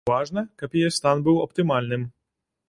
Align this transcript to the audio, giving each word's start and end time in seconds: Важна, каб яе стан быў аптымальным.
Важна, 0.09 0.43
каб 0.61 0.77
яе 0.79 0.89
стан 0.97 1.21
быў 1.29 1.37
аптымальным. 1.45 2.09